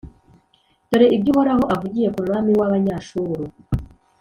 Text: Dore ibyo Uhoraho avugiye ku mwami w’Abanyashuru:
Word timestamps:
Dore 0.89 1.05
ibyo 1.15 1.29
Uhoraho 1.33 1.63
avugiye 1.75 2.07
ku 2.13 2.19
mwami 2.25 2.51
w’Abanyashuru: 2.59 3.43